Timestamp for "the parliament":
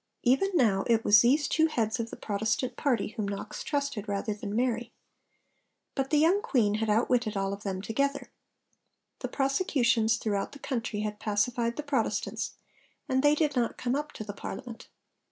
14.23-14.87